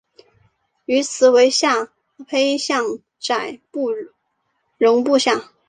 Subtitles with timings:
[0.85, 1.91] 于兹为下
[2.27, 2.83] 邳相
[3.19, 3.59] 笮
[4.79, 5.51] 融部下。